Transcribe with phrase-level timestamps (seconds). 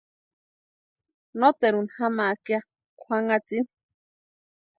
[1.39, 2.57] Noteruni jamaaka
[3.01, 3.69] kwʼanhatsini.